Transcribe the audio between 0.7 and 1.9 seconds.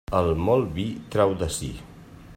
vi trau de si.